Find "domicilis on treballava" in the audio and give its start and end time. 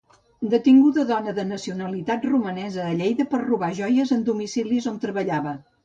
4.33-5.59